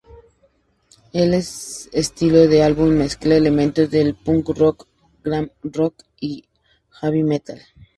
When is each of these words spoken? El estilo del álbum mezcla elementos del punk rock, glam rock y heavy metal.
El 1.13 1.35
estilo 1.35 2.47
del 2.47 2.63
álbum 2.63 2.89
mezcla 2.89 3.35
elementos 3.35 3.91
del 3.91 4.15
punk 4.15 4.49
rock, 4.57 4.87
glam 5.23 5.51
rock 5.61 6.03
y 6.19 6.43
heavy 6.99 7.21
metal. 7.21 7.61